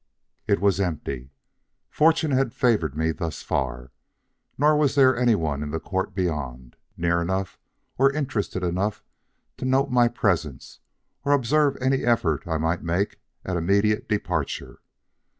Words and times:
"It 0.47 0.59
was 0.59 0.79
empty! 0.81 1.29
Fortune 1.91 2.31
had 2.31 2.55
favored 2.55 2.97
me 2.97 3.11
thus 3.11 3.43
far. 3.43 3.91
Nor 4.57 4.75
was 4.75 4.95
there 4.95 5.15
anyone 5.15 5.61
in 5.61 5.69
the 5.69 5.79
court 5.79 6.15
beyond, 6.15 6.75
near 6.97 7.21
enough 7.21 7.59
or 7.99 8.11
interested 8.11 8.63
enough 8.63 9.03
to 9.57 9.65
note 9.65 9.91
my 9.91 10.07
presence 10.07 10.79
or 11.23 11.33
observe 11.33 11.77
any 11.79 12.03
effort 12.03 12.47
I 12.47 12.57
might 12.57 12.81
make 12.81 13.19
at 13.45 13.57
immediate 13.57 14.09
departure. 14.09 14.81